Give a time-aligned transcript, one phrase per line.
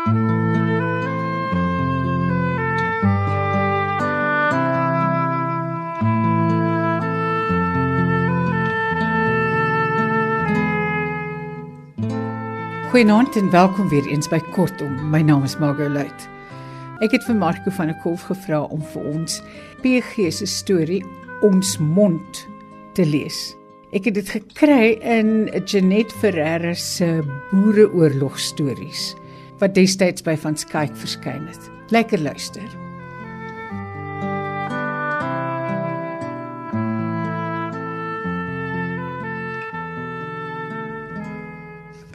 [0.00, 0.16] Goeienaand
[13.36, 15.10] en welkom weer eens by Kortom.
[15.10, 16.28] My naam is Margot Luit.
[17.00, 19.42] Ek het vir Marco van der Kolf gevra om vir ons
[19.84, 21.04] PG se storie
[21.44, 22.46] Ons mond
[22.96, 23.52] te lees.
[23.92, 27.20] Ek het dit gekry in Janet Ferreira se
[27.52, 29.12] Boereoorlog stories
[29.60, 31.70] wat destyds by Van Skyk verskyn het.
[31.92, 32.64] Lekker luister.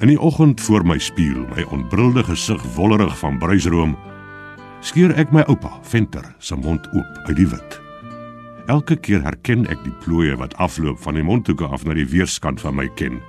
[0.04, 3.96] In die oggend voor my spieël, my ontbrilde gesig wollerig van bruisroom,
[4.86, 7.80] skeer ek my oupa, Venter, se mond oop uit die wit.
[8.70, 12.62] Elke keer herken ek die plooie wat afloop van die mondhoeke af na die weerskant
[12.62, 13.22] van my ken.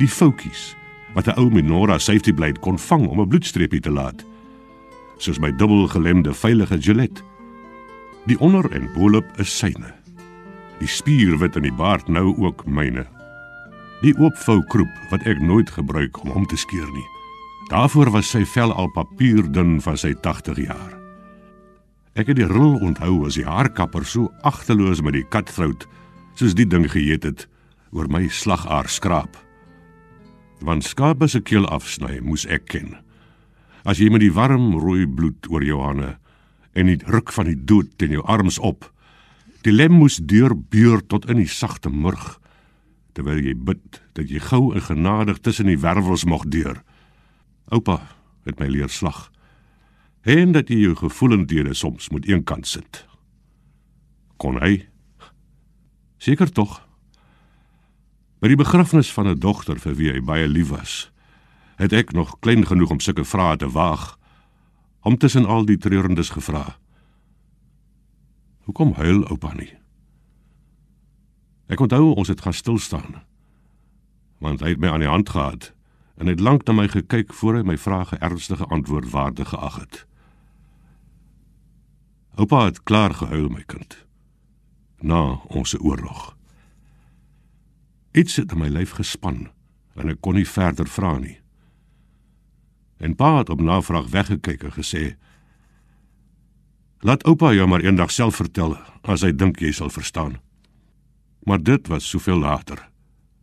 [0.00, 0.72] Die foutjies
[1.14, 4.24] wat 'n ou Minora safety blade kon vang om 'n bloedstreepie te laat.
[5.16, 7.22] Soos my dubbelgelemde veilige Gillette.
[8.26, 9.94] Die onder en boelop is syne.
[10.78, 13.06] Die spierwit in die baard nou ook myne.
[14.02, 17.06] Die oopvou kroep wat ek nooit gebruik om hom te skeer nie.
[17.68, 20.92] Daarvoor was sy vel al papierdun van sy 80 jaar.
[22.14, 25.86] Ek het die rol onthou as die haarkapper so agteloos met die cutthroat
[26.34, 27.46] soos die ding geëet het
[27.94, 29.43] oor my slagaar skraap.
[30.60, 32.94] Want skape se keel afsny moes ek ken.
[33.84, 36.14] As jy met die warm rooi bloed oor jou hande
[36.74, 38.88] en die ruk van die dood teen jou arms op,
[39.62, 42.34] die lem moes deurbeur tot in die sagte murg
[43.14, 46.80] terwyl jy bid dat jy gou en genadig tussen die wervels mag deur.
[47.70, 48.00] Oupa
[48.44, 49.30] het my leer slag.
[50.24, 53.04] En dat jy jou gevoelendhede soms moet eenkant sit.
[54.36, 54.86] Kon hy?
[56.18, 56.83] Seker tog.
[58.44, 61.10] By die begrafnis van 'n dogter vir wie hy baie lief was,
[61.80, 64.18] het ek nog klein genoeg om sulke vrae te waag.
[65.00, 66.76] Om tussen al die treurendes gevra.
[68.68, 69.72] Hoekom huil oupa nie?
[71.68, 73.22] Ek onthou ons het gaan stil staan.
[74.38, 75.72] Want hy het my aan die hand gehad
[76.16, 80.06] en het lank na my gekyk voor hy my vrae ernstige antwoord waardig geag het.
[82.34, 84.06] Oupa het klaar gehuil my kind.
[85.00, 86.36] Na ons oorlog.
[88.14, 89.48] Iets het in my lyf gespan
[89.98, 91.40] en ek kon nie verder vra nie.
[93.02, 95.16] En pa het op navraag weggekyk en gesê:
[97.02, 100.38] "Laat oupa jou maar eendag self vertel as hy dink jy sal verstaan."
[101.44, 102.88] Maar dit was soveel later.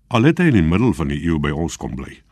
[0.08, 2.24] Al het hy in die middel van die eeu by ons kom bly.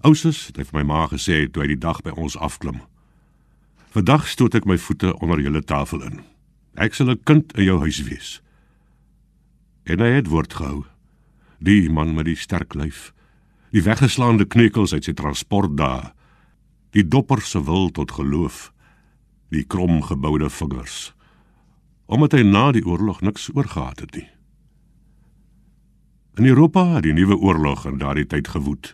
[0.00, 2.80] Ousus het vir my ma gesê toe hy die dag by ons afklim.
[3.96, 6.20] Vandag stoot ek my voete onder julle tafel in.
[6.76, 8.42] Ek sal 'n kind in jou huis wees.
[9.84, 10.84] En hy het woord gehou.
[11.64, 13.14] Die man met die sterk lyf,
[13.72, 16.10] die weggeslaande kneukels uit sy transport daar,
[16.92, 18.66] die dopper se wil tot geloof,
[19.54, 21.14] die krom geboude vingers.
[22.04, 24.26] Omdat hy na die oorlog niks oorgehad het nie.
[26.36, 28.92] In Europa het die nuwe oorlog in daardie tyd gewoed.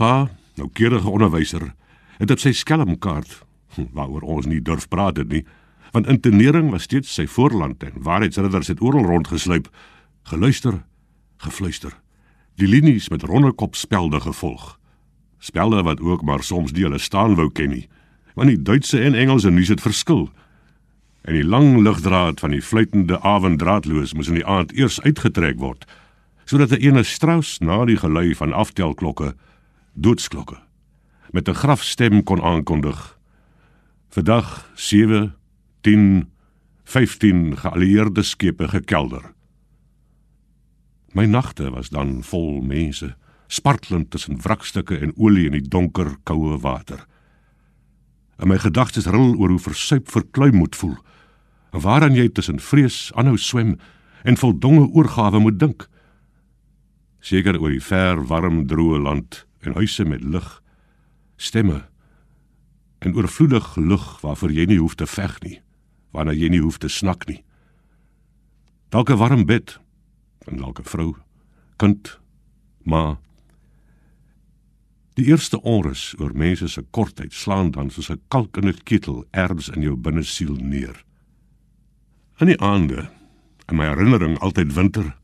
[0.00, 0.26] Pa,
[0.58, 1.70] noukeurige onderwyser,
[2.18, 3.44] het op sy skelmkaart,
[3.76, 5.44] hm, waaroor ons nie durf praat het nie,
[5.94, 9.70] want internering was steeds sy voorland en waarheidsridders het oral rondgesluip,
[10.32, 10.82] geluister,
[11.42, 11.94] gefluister.
[12.58, 14.78] Die linies met ronde kop spelde gevolg.
[15.38, 17.88] Spelde wat ook maar soms die hulle staan wou ken nie,
[18.34, 20.28] want die Duitse en Engelse nuus het verskil.
[21.22, 25.86] En die lang ligdraad van die fluitende avonddraadloos moes in die aand eers uitgetrek word
[26.48, 29.34] sodat 'n ene strous na die gelui van aftelklokke
[29.92, 30.56] doodsklokke
[31.30, 33.18] met 'n grafstem kon aankondig.
[34.08, 35.34] Vandag 7
[35.80, 36.30] 10
[36.84, 39.32] 15 geallieerde skepe gekelder.
[41.12, 43.14] My nagte was dan vol mense,
[43.46, 47.06] spartelend tussen wrakstukke en olie in die donker, koue water.
[48.38, 50.96] En my gedagtes ril oor hoe versuip verkleum moet voel
[51.72, 53.76] en waaraan jy tussen vrees aanhou swem
[54.24, 55.88] en voldonge oorgawe moet dink.
[57.20, 60.46] Seker oor die ver, warm, droë land en huise met lig,
[61.36, 61.82] stemme
[62.98, 65.58] en oorvloedig lug waarvoor jy nie hoef te veg nie,
[66.14, 67.42] waarna jy nie hoef te snak nie.
[68.90, 69.78] Dalk 'n warm bed
[70.50, 71.16] en 'n vrou,
[71.76, 72.18] kind,
[72.84, 73.18] ma.
[75.14, 79.24] Die eerste onrus oor mense se kortheid slaan dan soos 'n kalk in 'n ketel
[79.30, 81.04] erns in jou binnesiel neer.
[82.38, 83.10] In die aande,
[83.68, 85.16] in my herinnering altyd winter,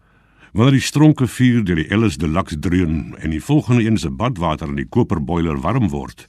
[0.53, 4.69] wanneer die stronke vuur deur die Ellis Deluxe dreun en die volgende een se badwater
[4.69, 6.29] in die koperboiler warm word,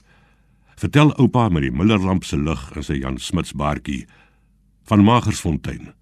[0.76, 4.06] vertel oupa met die Millerlamp se lig in sy Jan Smits baartjie
[4.86, 5.92] van Magersfontein,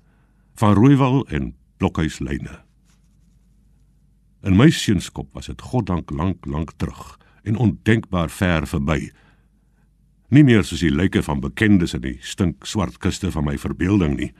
[0.55, 2.61] van Rooiwal en Blokhuislyne.
[4.45, 9.09] In my seunskop was dit goddank lank lank terug en ondenkbaar ver verby.
[10.29, 14.19] Nie meer soos die lyke van bekendes in die stink swart kuste van my verbeelding
[14.19, 14.31] nie.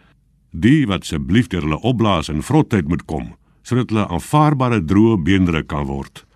[0.53, 3.33] Die wat asseblief deur hulle opblaas en vrotheid moet kom,
[3.65, 6.27] sodat hulle aanvaarbare droë beendere kan word.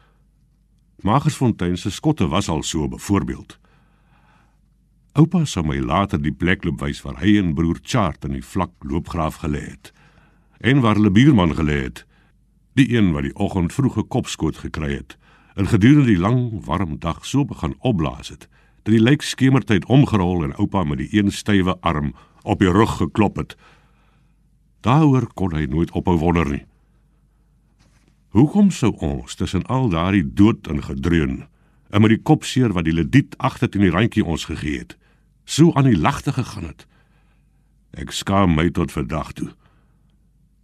[1.04, 3.58] Magersfontein se skotte was al so byvoorbeeld.
[5.12, 8.44] Oupa sou my later die plek loop wys waar hy en broer Chart in die
[8.44, 9.92] vlak loopgraaf gelê het
[10.58, 12.00] en waar hulle buurman gelê het.
[12.78, 15.18] Die een wat die oggend vroeg 'n kopskoot gekry het
[15.54, 18.48] en gedurende die lang warm dag so begin opblaas het
[18.82, 22.96] dat die lijk skemertyd omgerol en oupa met die een stywe arm op die rug
[22.96, 23.56] geklop het.
[24.80, 26.64] Daaroor kon hy nooit ophou wonder nie.
[28.28, 31.46] Hoekom sou ons tussen al daardie dood en gedreun
[31.90, 34.96] en met die kopseer wat die lediet agter in die randjie ons gegee het,
[35.44, 36.86] so aan die lagte gegaan het?
[37.90, 39.50] Ek skaam my tot vandag toe.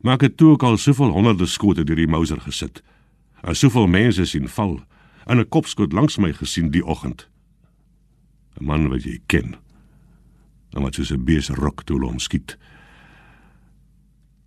[0.04, 2.82] Maar ek het toe ook al soveel honderde skote deur die Mauser gesit.
[3.40, 4.82] En soveel mense sien val
[5.24, 7.28] en 'n kopskoot langs my gesien die oggend.
[8.60, 9.56] 'n Man wat jy ken.
[10.70, 12.58] En wat soos 'n bees rok toe hom skiet.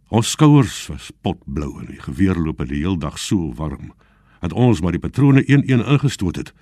[0.07, 3.94] Ons skouers was potblou en die geweerloop het die heel dag so warm
[4.39, 6.53] dat ons maar die patrone een-een ingestoot het.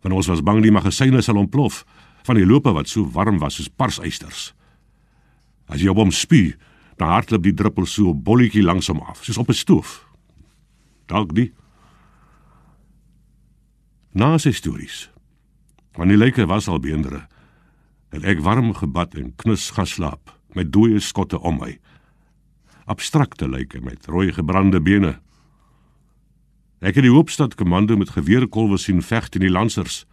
[0.00, 1.84] Want ons was bang die magasyne sal ontplof
[2.22, 4.54] van die loope wat so warm was soos parseisters.
[5.66, 6.56] As jy op hom spie,
[6.96, 10.06] dan hardloop die druppel so 'n bolletjie langs hom af, soos op 'n stoof.
[11.06, 11.52] Dalk die.
[14.12, 15.10] Na sy stories.
[15.92, 17.26] Want die lyke was al beendere.
[18.08, 21.78] En ek warm gebad en knus geslaap met dooie skotte om my
[22.84, 25.18] abstrakte lyke met rooi gebrande bene.
[26.84, 30.04] Ek het die hoopstad komando met geweerkolwe sien veg teen die lansers.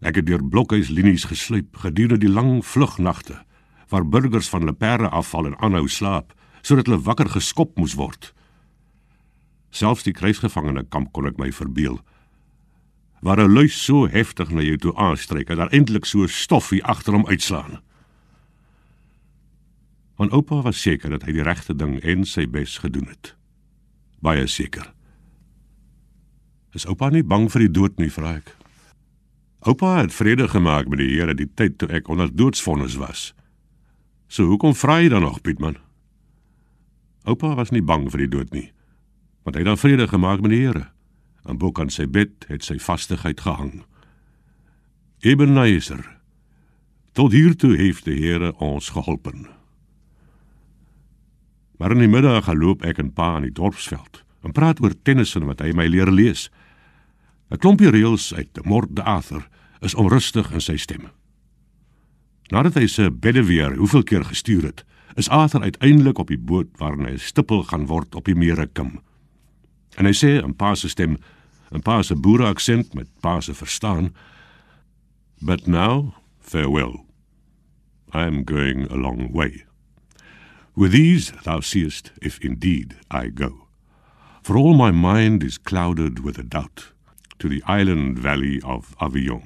[0.00, 3.42] Ek het deur blokhuislinies gesluip gedurende die lang vlugnagte
[3.88, 8.32] waar burgers van Lepere afval en aanhou slaap sodat hulle wakker geskop moes word.
[9.70, 12.00] Selfs die krygsgevangene kamp kon ek my verbeel.
[13.20, 17.12] Waar 'n luis so heftig na jou toe aanstryk en daar eintlik so stoffie agter
[17.12, 17.80] hom uitslaan.
[20.16, 23.36] Want oupa was seker dat hy die regte ding en sy bes gedoen het.
[24.20, 24.92] Baie seker.
[26.74, 28.56] Is oupa nie bang vir die dood nie, vra ek.
[29.60, 33.34] Oupa het vrede gemaak met die Here die tyd toe ek onder doodsvonnis was.
[34.38, 35.80] So hoekom vra jy dan nog, Pietman?
[37.26, 38.68] Oupa was nie bang vir die dood nie,
[39.42, 40.84] want hy het dan vrede gemaak met die Here.
[41.42, 43.80] En bo kan sy bed het sy vastigheid gehang.
[45.26, 46.04] Ebenezer.
[47.18, 49.48] Tot hier toe heeft die Here ons geholpen.
[51.82, 54.94] Maar in die middag gaan loop ek en pa aan die dorpsveld en praat oor
[55.02, 56.46] Tennyson wat hy my leer lees.
[57.50, 59.48] 'n Klompie reëls uit die Mort d'Arthur
[59.82, 61.10] is onrustig in sy stem.
[62.48, 64.84] Nadat hy se Bedevere hoeveel keer gestuur het,
[65.20, 69.00] is Arthur uiteindelik op die boot waarna hy stippel gaan word op die mere kim.
[70.00, 71.18] En hy sê in pa se stem,
[71.74, 74.14] 'n pa se boere aksent met pa se verstaan,
[75.40, 77.04] "But now, farewell.
[78.14, 79.64] I am going a long way."
[80.74, 83.68] With these thou seest if indeed I go.
[84.42, 86.94] For all my mind is clouded with a doubt
[87.36, 89.42] to the island valley of Avignon.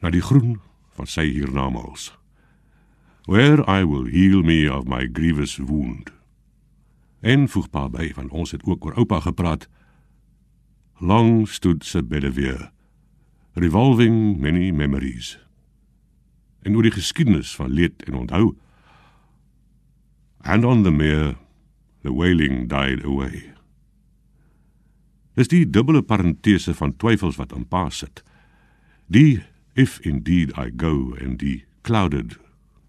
[0.00, 0.60] Na die groen
[0.94, 2.12] van sy hiernamaals.
[3.24, 6.12] Where I will heal me of my grievous wound.
[7.20, 9.68] En voeg pa by van ons het ook oor oupa gepraat.
[11.00, 12.70] Long stood se Bedevere,
[13.52, 15.38] revolving many memories.
[16.62, 18.54] En oor die geskiedenis van leed en onthou
[20.44, 21.36] and on the mere
[22.02, 23.54] the wailing died away.
[25.34, 28.22] Dis die dubbele parentese van twyfels wat aan pa sit.
[29.10, 29.42] Die
[29.74, 32.36] if indeed I go and die clouded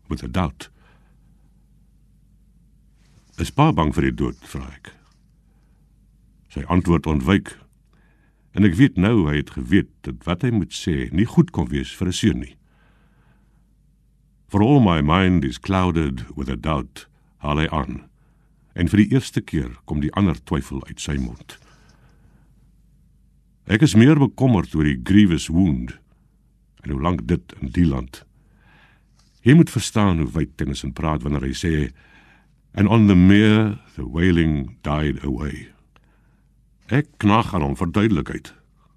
[0.07, 0.69] with a doubt.
[3.37, 4.93] Is pa bang vir die dood, vra ek.
[6.53, 7.51] Sy antwoord ontwyk.
[8.55, 11.67] En ek weet nou hy het geweet dat wat hy moet sê nie goed kon
[11.73, 12.55] wees vir 'n seun nie.
[14.47, 17.07] For all my mind is clouded with a doubt
[17.43, 18.07] haal hy aan.
[18.75, 21.57] En vir die eerste keer kom die ander twyfel uit sy mond.
[23.67, 25.99] Ek is meer bekommerd oor die grievous wound
[26.85, 28.23] en hoe lank dit in die land.
[29.45, 31.73] Jy moet verstaan hoe wyd Tennyson praat wanneer hy sê
[32.75, 35.69] and on the mere the wailing died away.
[36.91, 38.51] Ek knag aan hom verduidelikheid,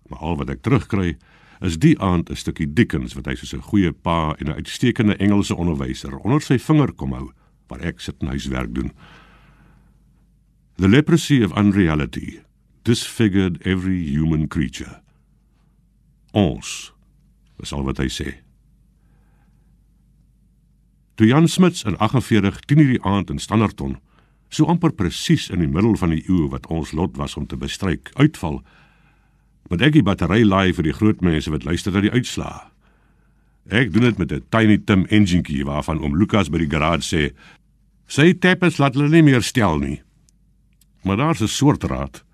[0.09, 1.17] maar al wat ek terugkry
[1.65, 5.17] is die aand 'n stukkie Dickens wat hy soos 'n goeie pa en 'n uitstekende
[5.17, 7.33] Engelse onderwyser onder sy vinger kom hou
[7.69, 8.93] waar ek sit en huiswerk doen.
[10.77, 12.41] The leprosy of unreality
[12.85, 15.01] disfigured every human creature.
[16.33, 16.93] Ons,
[17.59, 18.35] dis al wat hy sê.
[21.15, 23.99] Toe Jan Smits in 48 10 hierdie aand in Standerton,
[24.49, 27.57] so amper presies in die middel van die eeu wat ons lot was om te
[27.57, 28.63] bestryk, uitval,
[29.69, 32.61] Moet ek die battery laai vir die groot mense wat luister na die uitslae?
[33.69, 37.33] Ek doen dit met 'n Tiny Tim enjinkie waarvan oom Lukas by die garage sê
[38.09, 40.01] sy tappers laat hulle nie meer stel nie.
[41.05, 42.25] Maar daar's 'n soort raad.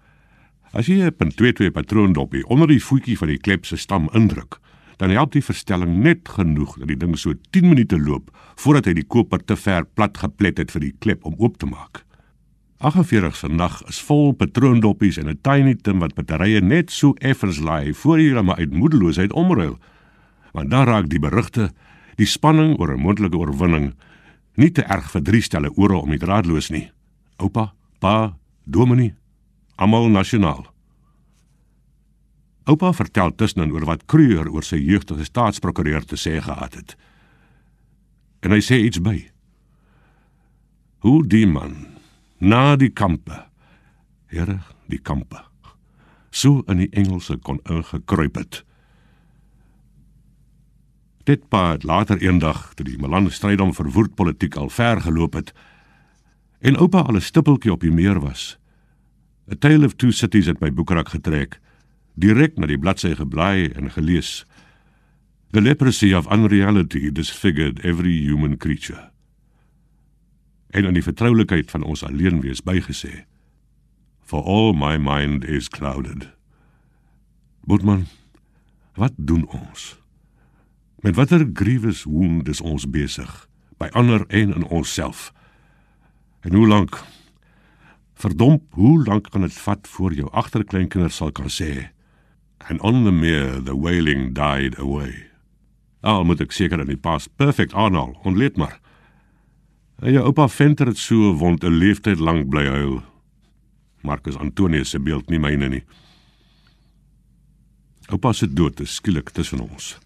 [0.73, 4.61] As jy 'n .22 patroondoppie onder die voetjie van die klep se stam indruk,
[4.97, 8.95] dan help die verstelling net genoeg dat die ding so 10 minute loop voordat hy
[9.01, 12.05] die koper te ver plat geplet het vir die klep om oop te maak.
[12.85, 17.59] 48 se nag is vol patroondoppies en 'n tiny tim wat batterye net so effens
[17.59, 19.79] laai voor jy hom uit moedeloosheid omruil.
[20.53, 21.71] Want dan raak die berigte,
[22.17, 23.95] die spanning oor 'n moontlike oorwinning
[24.57, 26.91] nie te erg vir drie stelle ore om die draadloos nie.
[27.37, 29.15] Oupa, pa, dominee,
[29.77, 30.74] almal nasionaal.
[32.65, 36.95] Oupa vertel tussenin oor wat Kruger oor sy jeugdige staatsprokureur te sê gehad het.
[38.41, 39.19] En hy sê iets by.
[41.05, 41.77] Hoe die man
[42.41, 43.45] na die kampe.
[44.33, 45.43] Here, die kampe.
[46.33, 48.65] So in die Engelse kon ingekruip het.
[51.25, 55.55] Dit paad later eendag toe die Malan stryd om verwoed politiek al ver geloop het
[56.65, 58.59] en oupa al 'n stippeltjie op die meer was.
[59.53, 61.61] A Tale of Two Cities het my boekrak getrek,
[62.15, 64.45] direk na die bladsy geblaai en gelees.
[65.51, 69.11] The leprosy of unreality disfigured every human creature
[70.75, 73.25] en aan die vertroulikheid van ons alleen wees bygesê.
[74.27, 76.33] For all my mind is clouded.
[77.63, 78.07] Boetman,
[78.99, 79.95] wat doen ons?
[80.99, 83.31] Met watter grievous wound is ons besig
[83.79, 85.31] by ander en in onsself?
[86.43, 86.99] En hoe lank
[88.19, 91.94] verdomp, hoe lank kan dit vat voor jou agterkleinkinders sal kan sê
[92.69, 95.31] and on the mere the wailing died away.
[96.03, 98.79] Al moet ek seker in die pas perfect aanhaal, ontleed maar.
[100.03, 103.03] En jou oupa Venter het so wond 'n leeftyd lank bly huil.
[104.03, 105.85] Marcus Antonius se beeld nie myne nie.
[108.09, 109.99] Oupa se dood is skielik tussen ons.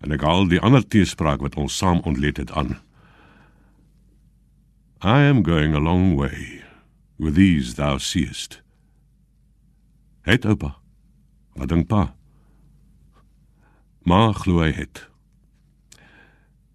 [0.00, 2.78] En ek al die ander teespraak wat ons saam ontleed het aan.
[5.02, 6.62] I am going a long way
[7.16, 8.62] with these thou seest.
[10.22, 10.79] Het oupa.
[11.54, 12.14] Wat dink pa?
[14.06, 15.06] Maar glo hy het.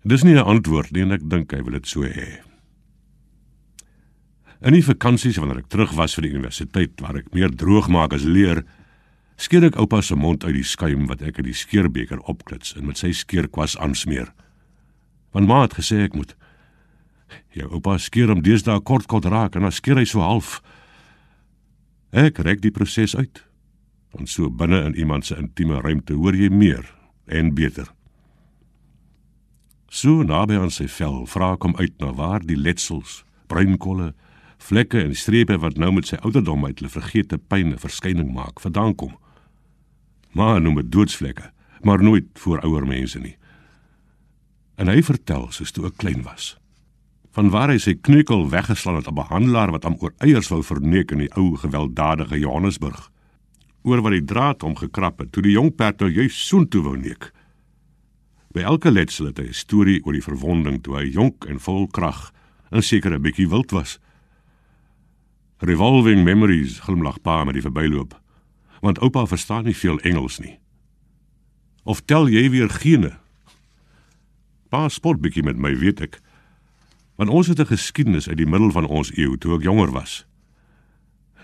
[0.05, 2.41] Dis nie 'n antwoord nie en ek dink hy wil dit so hê.
[4.61, 8.13] In die vakansies wanneer ek terug was vir die universiteit waar ek meer droog maak
[8.13, 8.63] as leer,
[9.37, 12.85] skeer ek oupa se mond uit die skuim wat ek uit die skeerbeker opklits en
[12.85, 14.31] met sy skeerkwas aansmeer.
[15.31, 16.35] Want ma het gesê ek moet
[17.55, 20.61] jou oupa skeer hom deesdae kort kort raak en dan skeer hy so half.
[22.15, 23.43] Ek rek die proses uit.
[24.15, 26.87] Want so binne in iemand se intieme ruimte hoor jy meer
[27.25, 27.89] en beter.
[29.91, 34.13] So naby aan sy vel vra ek hom uit na waar die letsels, bruinkolle,
[34.57, 38.59] vlekke en strepe wat nou met sy ouderdom uit hulle vergete pyn 'n verskyning maak,
[38.59, 39.17] vandaan kom.
[40.31, 41.51] Maar noem dit doodsvlekke,
[41.83, 43.35] maar nooit vir ouer mense nie.
[44.75, 46.57] En hy vertel soos toe ek klein was.
[47.31, 50.63] Van waar hy sy kneukel weggeslaan het op 'n behandelaar wat hom oor eiers wou
[50.63, 53.11] verneek in die ou gewelddadige Johannesburg.
[53.85, 56.95] Oor wat die draad hom gekrap het toe die jong perd nou juis soontoe wou
[56.97, 57.29] neek.
[58.55, 61.87] By elke letsel het hy 'n storie oor die verwonding toe hy jonk en vol
[61.87, 62.31] krag
[62.71, 63.99] en seker 'n bietjie wild was.
[65.59, 68.19] Revolving memories glimlag pa met die verbyloop.
[68.81, 70.59] Want oupa verstaan nie veel Engels nie.
[71.83, 73.17] Of tel jy weer gene?
[74.69, 76.21] Pa spot bietjie met my, weet ek.
[77.15, 80.25] Want ons het 'n geskiedenis uit die middel van ons eeu toe ek jonger was.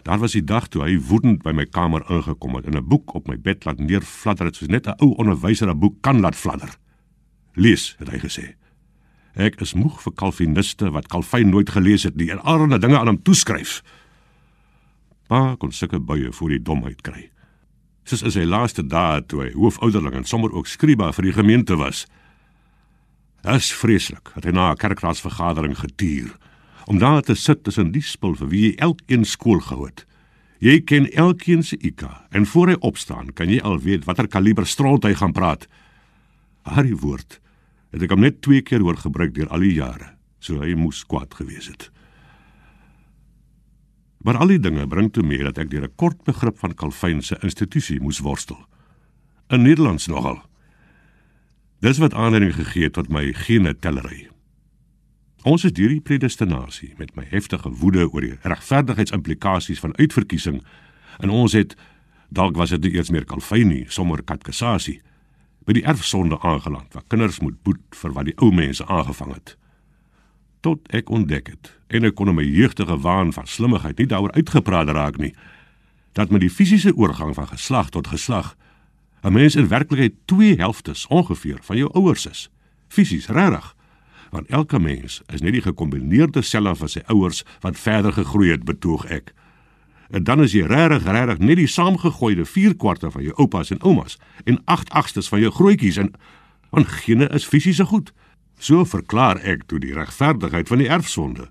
[0.03, 3.13] Daar was die dag toe hy woedend by my kamer ingekom het en 'n boek
[3.13, 6.35] op my bed laat neerfladder het soos net 'n ou onderwyser 'n boek kan laat
[6.35, 6.77] fladder.
[7.53, 8.55] Lees, het hy gesê.
[9.35, 13.07] Ek is moeg vir Calviniste wat Calvin nooit gelees het nie en allerlei dinge aan
[13.07, 13.81] hom toeskryf.
[15.27, 17.29] Pa kon sulke buie voor die domheid kry.
[18.03, 21.75] Soos in sy laaste dae toe hy hoofouderling en sommer ook skryba vir die gemeente
[21.75, 22.05] was.
[23.41, 26.37] Dit is vreeslik dat hy na 'n kerkraadsvergadering getuur
[26.85, 30.05] om daar te sit tussen die spul vir wie elkeen skool gehou het.
[30.61, 34.67] Jy ken elkeen se IQ en voor hy opstaan kan jy al weet watter kaliber
[34.69, 35.67] stront hy gaan praat.
[36.69, 37.39] Harry woord
[37.91, 41.01] het ek hom net twee keer hoor gebruik deur al die jare, so hy moes
[41.03, 41.89] kwaad gewees het.
[44.21, 47.21] Maar al die dinge bring toe meer dat ek deur 'n kort begrip van Calvin
[47.21, 48.59] se institusie moes worstel.
[49.49, 50.41] In Nederlands nogal.
[51.81, 54.30] Dis wat aanleiding gegee het tot my gene tellery.
[55.41, 60.59] Ons is deur die predestinasie met my heftige woede oor die regverdigheidsimplikasies van uitverkiesing
[61.19, 61.73] en ons het
[62.29, 64.99] dalk was dit eers meer Calvin nie, sommer katkasasie
[65.65, 69.55] by die erfsonde aangeland waar kinders moet boet vir wat die ou mense aangevang het.
[70.61, 74.93] Tot ek ontdek het en ek kon my jeugdige waan van slimmigheid nie daaroor uitgepraat
[74.93, 75.33] raak nie.
[76.11, 78.55] dat met die fisiese oorgang van geslag tot geslag
[79.23, 82.49] 'n mens in werklikheid twee helftes ongeveer van jou ouers is.
[82.87, 83.75] Fisies regtig.
[84.31, 88.63] Want elke mens is net die gekombineerde selle van sy ouers wat verder gegroei het,
[88.63, 89.33] betoog ek.
[90.11, 93.81] En dan is jy regtig regtig net die saamgegooide 4 kwarte van jou oupas en
[93.83, 96.13] oumas en 8 agstes van jou grootjies en
[96.71, 98.13] want gene is fisiese goed.
[98.59, 101.49] So verklaar ek toe die regverdigheid van die erfsonde.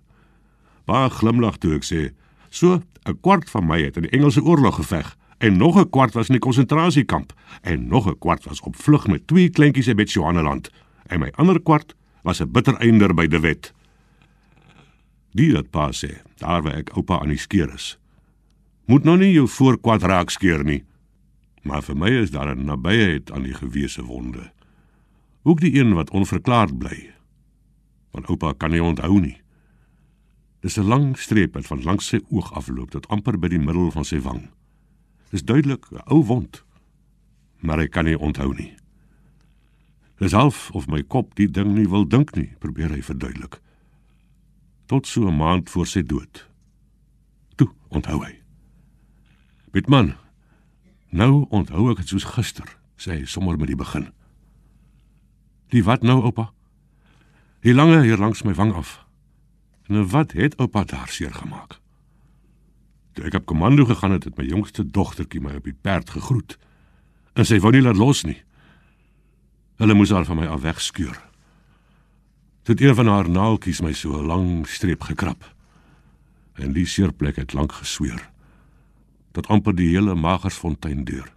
[0.88, 2.10] Baie glimlag toe ek sê,
[2.48, 6.14] so 'n kwart van my het in die Engelse oorlog geveg en nog 'n kwart
[6.14, 7.32] was in die konsentrasiekamp
[7.62, 10.70] en nog 'n kwart was op vlug met twee kleintjies in Bechuanaland
[11.06, 13.72] en my ander kwart was 'n bitter einder by De Wet.
[15.30, 17.98] Die het pa sê, daar waar ek oupa aan die skeer is.
[18.84, 20.84] Moet nou nie jou voorkwart raak skeer nie.
[21.62, 24.52] Maar vir my is daar 'n nabyheid aan die gewese wonde.
[25.42, 27.14] Ook die een wat onverklaard bly.
[28.10, 29.40] Want oupa kan nie onthou nie.
[30.60, 33.90] Dis 'n lang streep wat van langs sy oog afloop tot amper by die middel
[33.90, 34.50] van sy wang.
[35.30, 36.64] Dis duidelik 'n ou wond.
[37.60, 38.79] Maar hy kan nie onthou nie.
[40.20, 43.56] Dis half of my kop die ding nie wil dink nie, probeer hy verduidelik.
[44.86, 46.46] Tot so 'n maand voor sy dood.
[47.56, 48.40] Toe onthou hy.
[49.72, 50.14] Bitman.
[51.10, 54.12] Nou onthou ek dit soos gister, sê hy sommer met die begin.
[55.70, 56.52] Die wat nou, oupa?
[57.62, 59.06] Die lange hier langs my wang af.
[59.88, 61.80] En wat het oupa daar seer gemaak?
[63.12, 66.58] Toe ek op komando gegaan het, het my jongste dogtertjie my op die perd gegroet.
[67.32, 68.42] En sy wou nie laat los nie.
[69.80, 71.16] Hulle moes haar van my af wegskeur.
[72.68, 75.54] Dit een van haar naaltjies my so 'n lang streep gekrap.
[76.54, 78.30] En die seerplek het lank gesweer.
[79.32, 81.32] Tot amper die hele Magersfontein deur.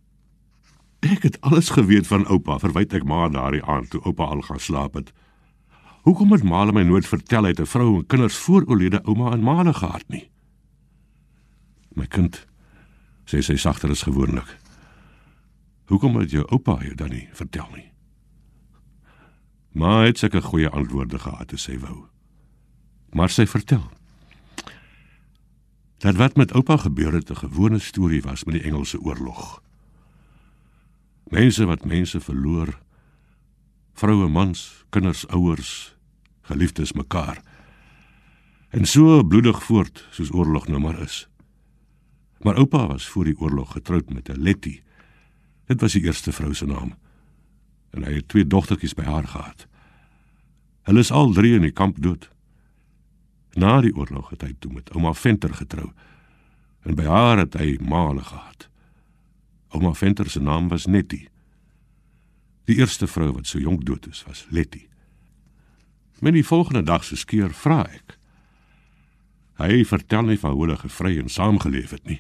[1.00, 4.59] Ek het alles geweet van oupa, verwyd ek maar daardie aand toe oupa al gaan
[4.59, 5.13] slaap het.
[6.01, 9.31] Hoekom het ma my nooit vertel hy het 'n vrou en kinders voor oorlede ouma
[9.31, 10.29] en ma gehad nie?
[11.95, 12.45] My kind,
[13.25, 14.57] sê sy sagter as gewoonlik.
[15.85, 17.92] Hoekom het jou oupa jou dan nie vertel nie?
[19.73, 22.05] Maar het seker goeie antwoorde gehad as sy wou.
[23.17, 23.89] Maar sy vertel.
[26.03, 29.62] Dat wat met oupa gebeur het 'n gewone storie was met die Engelse oorlog.
[31.23, 32.79] Mense wat mense verloor,
[33.93, 35.95] vroue, mans, kinders, ouers,
[36.41, 37.41] geliefdes mekaar.
[38.69, 41.27] En so bloedig voort soos oorlog nou maar is.
[42.39, 44.81] Maar oupa was voor die oorlog getroud met 'n Letty.
[45.65, 46.95] Dit was die eerste vrou se naam
[47.93, 49.67] en hy het twee dogtertjies by haar gehad.
[50.89, 52.27] Hulle is al drie in die kamp dood.
[53.53, 55.91] Na die oorlog het hy toe met ouma Venter getrou
[56.84, 58.67] en by haar het hy male gehad.
[59.71, 61.29] Ouma Venter se naam was Nettie.
[62.67, 64.88] Die eerste vrou wat so jonk dood is, was Letty.
[66.19, 68.17] Met die volgende dag se skeer vra ek.
[69.62, 72.19] Hy vertel nie van hoe hulle gevry en saamgeleef het nie.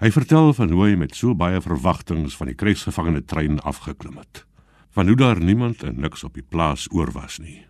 [0.00, 4.46] Hy vertel van hoe hy met so baie verwagtinge van die krygsgevangene trein afgeklim het
[4.92, 7.64] van hoe daar niemand en niks op die plaas oor was nie.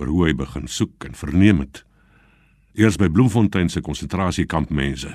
[0.00, 1.82] Oor hoe hy begin soek en verneem het.
[2.72, 5.12] Eers by Bloemfontein se konsentrasiekamp mense.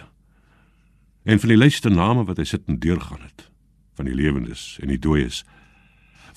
[1.26, 3.48] En van die lysste name wat hy sit en deurgaan het,
[3.98, 5.42] van die lewendes en die dooies.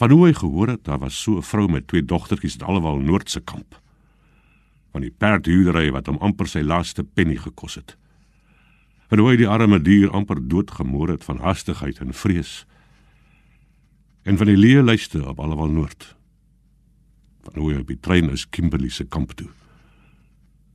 [0.00, 2.98] Van hoe hy gehoor het daar was so 'n vrou met twee dogtertjies in alwel
[2.98, 3.80] Noordse kamp.
[4.92, 7.96] Van die perdhuurdery wat hom amper sy laaste penny gekos het.
[9.08, 12.66] Van hoe hy die arme dier amper doodgemoor het van hastigheid en vrees
[14.30, 16.04] en van die leë lyste op Allewal Noord.
[17.42, 19.48] Van hoe hy op die trein is Kimberley se kamp toe.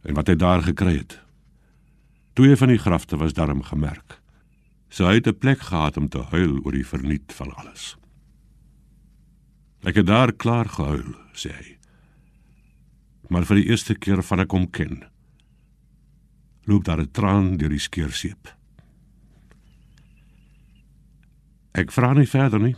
[0.03, 1.19] En wat hy daar gekry het.
[2.35, 4.19] Twee van die grafte was darm gemerk.
[4.91, 7.95] So hy het 'n plek gehad om te huil oor die verniet van alles.
[9.83, 11.77] Ek het daar klaar gehuil, sê hy.
[13.29, 15.03] Maar vir die eerste keer van ek hom ken,
[16.65, 18.55] loop daar 'n traan deur die skeurseep.
[21.73, 22.75] Ek vra nie verder nie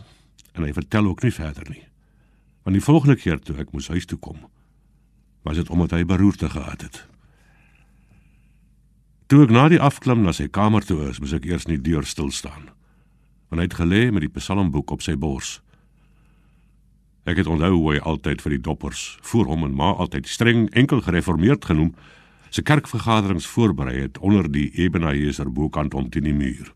[0.58, 1.84] en hy vertel ook nie verder nie.
[2.66, 4.42] Want die volgende keer toe ek moes huis toe kom,
[5.46, 7.06] was dit omdat hy beroerte gehad het.
[9.28, 12.06] Toe ek na die afklim na sy kamer toe is, moes ek eers nie deur
[12.08, 12.70] stil staan.
[13.48, 15.58] Want hy het gelê met die psalmboek op sy bors.
[17.28, 20.68] Ek het onthou hoe hy altyd vir die doppers, voor hom en ma altyd streng
[20.72, 21.92] enkel gereformeerd genoem,
[22.48, 26.72] se kerkvergaderings voorberei het onder die Ebenezer bokant om teen die muur.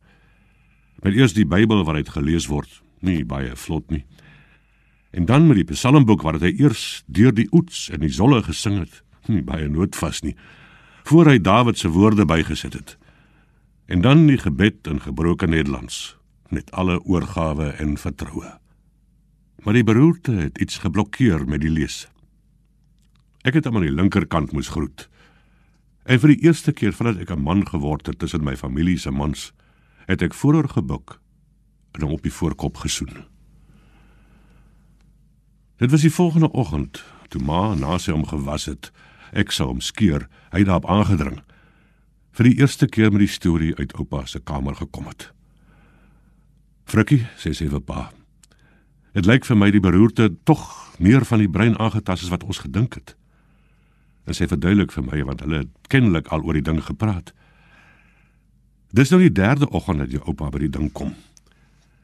[1.01, 4.05] Met eers die Bybel waaruit gelees word, nie baie vlot nie.
[5.13, 8.79] En dan met die psalmboek wat hy eers deur die oets en die zolle gesing
[8.81, 10.35] het, nie baie nootvas nie,
[11.05, 12.97] voor hy Dawid se woorde bygesit het.
[13.87, 16.17] En dan die gebed in gebroke Nederlands
[16.49, 18.57] met alle oorgawe en vertroue.
[19.63, 22.07] Maar die beroerte het iets geblokkeer met die lees.
[23.43, 25.09] Ek het hom aan die linkerkant moes groet.
[26.09, 29.11] En vir die eerste keer vandat ek 'n man geword het tussen my familie se
[29.11, 29.53] mans,
[30.07, 31.22] het ek vooroor gebuk
[31.93, 33.25] en hom op die voorkop gesoen.
[35.83, 38.93] Dit was die volgende oggend, toe ma na sy hom gewas het,
[39.33, 41.41] ek sou hom skeer, hy daarop aangedring.
[42.33, 45.33] Vir die eerste keer met die storie uit oupa se kamer gekom het.
[46.89, 48.11] Frikkie, sê sy vir pa.
[49.13, 50.65] Dit lyk vir my die beroerte tog
[51.03, 53.17] meer van die brein aangetas as wat ons gedink het.
[54.29, 57.35] En sy verduidelik vir my want hulle het kennelik al oor die ding gepraat.
[58.93, 61.15] Dis nou die derde oggend dat jou oupa by die ding kom.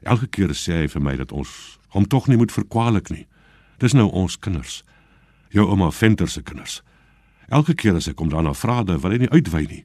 [0.02, 3.26] Elke keer sê hy vir my dat ons hom tog nie moet verkwalik nie.
[3.78, 4.82] Dis nou ons kinders.
[5.50, 6.82] Jou ouma Venter se kinders.
[7.48, 9.84] Elke keer as ek hom daarna vra, dan wil hy nie uitwy nie.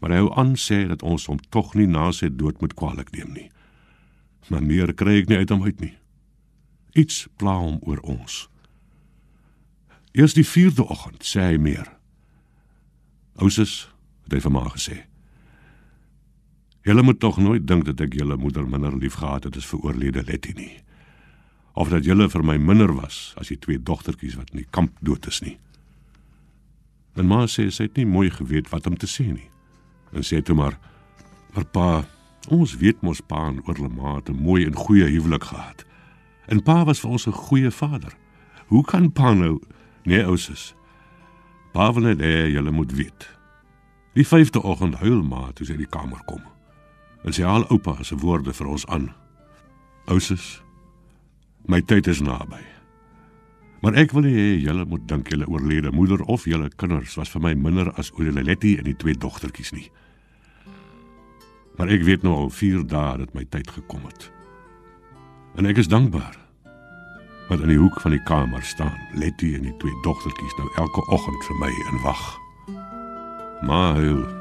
[0.00, 3.12] Maar hy hou aan sê dat ons hom tog nie na sy dood moet kwalik
[3.14, 3.48] neem nie.
[4.50, 5.94] Maar meer kry ek nie uit hom uit nie.
[6.98, 8.48] Iets pla hom oor ons.
[10.16, 11.86] Eers die 4de oggend sê hy meer.
[13.38, 13.86] Ousus,
[14.26, 14.96] het hy vir my gesê.
[16.82, 20.24] Julle moet tog nooit dink dat ek julle moeder minder liefgehad het as vir oorlede
[20.24, 20.76] Letty nie
[21.80, 24.96] of dat julle vir my minder was as die twee dogtertjies wat in die kamp
[25.06, 25.56] dood is nie.
[27.16, 29.48] En ma sê sy het nie mooi geweet wat om te sê nie.
[30.12, 30.78] En sê toe maar:
[31.54, 32.04] "Maar pa,
[32.48, 35.84] ons weet mos pa en oorlema het 'n mooi en goeie huwelik gehad.
[36.46, 38.16] En pa was vir ons 'n goeie vader.
[38.66, 39.60] Hoe kan pa nou
[40.04, 40.74] nee ousus?
[41.72, 43.30] Pa wil net hê julle moet weet.
[44.14, 46.42] Die 5de oggend huil ma toe sy in die kamer kom.
[47.24, 49.10] En sy haal oupa se woorde vir ons aan.
[50.10, 50.62] Ousus,
[51.70, 52.60] My tyd is naby.
[53.80, 57.44] Maar ek wil hê julle moet dink julle oorlede moeder of julle kinders was vir
[57.44, 59.86] my minder as Oeleletty en die twee dogtertjies nie.
[61.78, 64.28] Maar ek weet nou al 4 dae dat my tyd gekom het.
[65.56, 66.36] En ek is dankbaar.
[67.48, 71.06] Want in die hoek van die kamer staan Letty en die twee dogtertjies nou elke
[71.14, 72.26] oggend vir my in wag.
[73.66, 74.39] Maar huil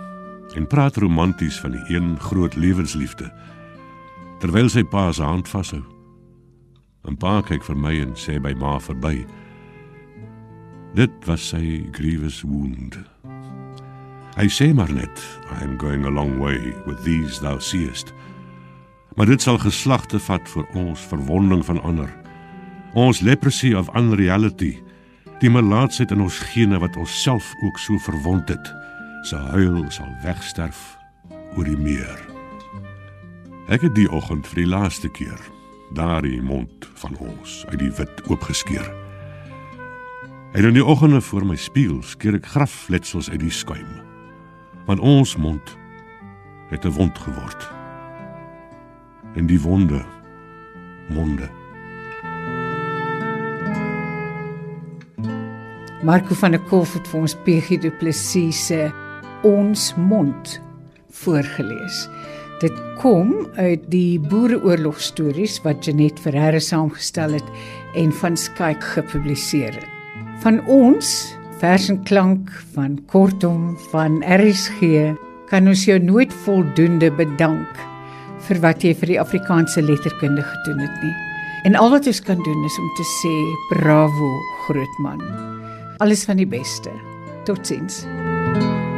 [0.58, 3.30] en praat romanties van die een groot lewensliefde
[4.40, 5.82] terwyl sy pa se hand vashou.
[7.08, 9.26] En pa kyk vir my en sê by ma verby.
[10.96, 12.96] Dit was sy grievous wound.
[14.40, 18.14] Hy sê maar net, I am going a long way with these thou seest.
[19.18, 22.12] Maar dit sal geslagte vat vir ons verwonding van ander.
[22.96, 24.78] Ons leprosy of unreality,
[25.44, 28.72] die melaatsheid in ons gene wat ons self ook so verwond het,
[29.22, 30.98] se huil sal wegsterf
[31.58, 32.20] oor die meer.
[33.70, 35.40] Ek het die oggend vir die laaste keer
[35.98, 38.88] daardie mond van ons uit die wit oopgeskeur.
[40.54, 43.90] En in die oggende voor my spieël skeer ek grafletsels uit die skuim.
[44.88, 45.76] Want ons mond
[46.70, 47.70] het 'n wond geword.
[49.36, 50.06] En die wonde
[51.10, 51.50] monde.
[56.04, 58.99] Marco van der Kolf het vir ons PG Du Plessis se
[59.48, 60.58] Ons mond
[61.24, 62.10] voorgeles.
[62.60, 67.54] Dit kom uit die boereoorlog stories wat Janet Ferreira saamgestel het
[67.96, 69.88] en van Skyk gepubliseer het.
[70.44, 71.14] Van ons
[71.62, 75.16] vers en klank van kortom van RSG
[75.48, 77.80] kan ons jou nooit voldoende bedank
[78.50, 81.16] vir wat jy vir die Afrikaanse letterkunde gedoen het nie.
[81.64, 83.34] En al wat ons kan doen is om te sê
[83.72, 84.36] bravo
[84.68, 85.24] grootman.
[86.04, 86.92] Alles van die beste.
[87.48, 88.04] Totsiens.
[88.50, 88.89] thank you